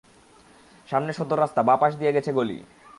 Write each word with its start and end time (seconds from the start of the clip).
সামনে 0.89 1.11
সদর 1.13 1.37
রাস্তা, 1.39 1.61
বাঁ 1.63 1.77
পাশ 1.77 1.91
দিয়ে 1.95 2.15
গেছে 2.15 2.31
গলি। 2.33 2.57